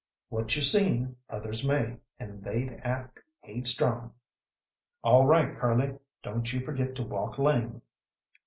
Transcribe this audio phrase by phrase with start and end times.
[0.29, 4.13] "What you seen, others may, and they'd act haidstrong."
[5.03, 5.99] "All right, Curly.
[6.23, 7.83] Don't you forget to walk lame."